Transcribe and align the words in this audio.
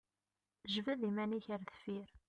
Jbed 0.73 1.01
iman-ik 1.09 1.47
ar 1.53 1.61
deffir! 1.67 2.09